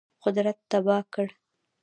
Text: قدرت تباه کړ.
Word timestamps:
قدرت 0.23 0.57
تباه 0.71 1.01
کړ. 1.13 1.27